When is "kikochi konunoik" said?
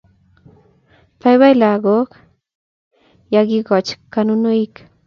3.49-4.73